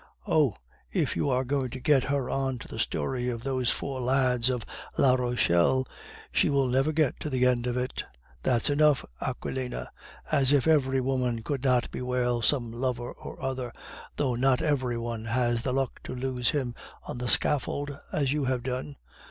[0.25, 0.55] "Oh,
[0.91, 4.49] if you are going to get her on to the story of those four lads
[4.49, 4.65] of
[4.97, 5.87] La Rochelle,
[6.31, 8.03] she will never get to the end of it.
[8.41, 9.91] That's enough, Aquilina.
[10.31, 13.71] As if every woman could not bewail some lover or other,
[14.15, 16.73] though not every one has the luck to lose him
[17.03, 18.95] on the scaffold, as you have done.